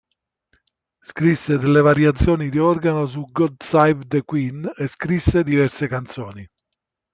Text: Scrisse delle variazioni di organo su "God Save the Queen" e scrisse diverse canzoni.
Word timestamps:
Scrisse 1.03 1.59
delle 1.59 1.79
variazioni 1.81 2.49
di 2.49 2.57
organo 2.57 3.05
su 3.05 3.23
"God 3.31 3.61
Save 3.61 4.03
the 4.07 4.23
Queen" 4.23 4.67
e 4.75 4.87
scrisse 4.87 5.43
diverse 5.43 5.85
canzoni. 5.85 6.43